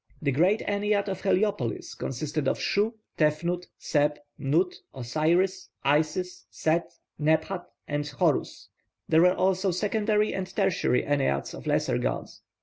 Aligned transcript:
The 0.19 0.31
great 0.31 0.61
ennead 0.61 1.07
of 1.09 1.21
Heliopolis 1.21 1.93
consisted 1.93 2.47
of 2.47 2.59
Shu, 2.59 2.95
Tefnut, 3.19 3.67
Seb, 3.77 4.17
Nut, 4.39 4.73
Osiris, 4.95 5.69
Isis, 5.83 6.47
Set, 6.49 6.91
Nebhat, 7.19 7.67
and 7.87 8.07
Horus; 8.07 8.69
there 9.07 9.21
were 9.21 9.35
also 9.35 9.69
secondary 9.69 10.33
and 10.33 10.47
tertiary 10.47 11.03
enneads 11.05 11.53
of 11.53 11.67
lesser 11.67 11.99
gods. 11.99 12.41